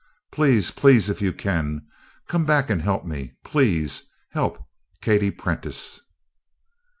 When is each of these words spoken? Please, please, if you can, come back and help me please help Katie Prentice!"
Please, 0.31 0.71
please, 0.71 1.11
if 1.11 1.21
you 1.21 1.31
can, 1.31 1.85
come 2.27 2.43
back 2.43 2.71
and 2.71 2.81
help 2.81 3.05
me 3.05 3.35
please 3.45 4.09
help 4.31 4.57
Katie 4.99 5.29
Prentice!" 5.29 5.99